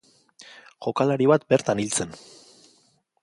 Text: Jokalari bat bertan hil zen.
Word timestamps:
Jokalari 0.85 1.27
bat 1.33 1.45
bertan 1.53 1.81
hil 1.83 1.93
zen. 2.01 2.17